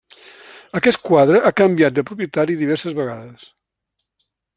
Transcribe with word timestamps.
Aquest 0.77 1.01
quadre 1.09 1.41
ha 1.49 1.53
canviat 1.61 1.95
de 1.99 2.05
propietari 2.07 2.57
diverses 2.63 2.97
vegades. 3.01 3.45